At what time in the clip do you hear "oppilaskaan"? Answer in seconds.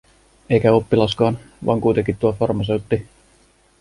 0.73-1.39